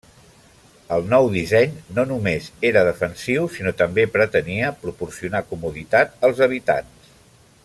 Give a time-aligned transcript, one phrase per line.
[0.95, 7.17] El nou disseny no només era defensiu, sinó també pretenia proporcionar comoditat als habitants.